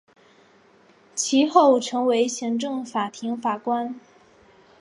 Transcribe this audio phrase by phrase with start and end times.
[1.13, 3.99] 其后成为行政法庭法官。